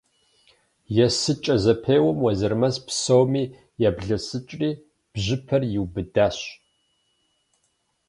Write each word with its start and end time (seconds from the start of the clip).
Есыкӏэ 1.05 1.55
зэпеуэм 1.63 2.17
Уэзырмэс 2.23 2.75
псоми 2.85 3.43
яблэсыкӏри 3.89 4.71
бжьыпэр 5.13 5.63
иубыдащ. 5.75 6.37